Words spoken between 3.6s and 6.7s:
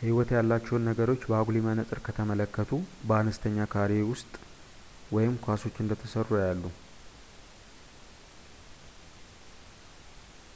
ካሬ ወይም ኳሶች እንደተሠሩ ያያሉ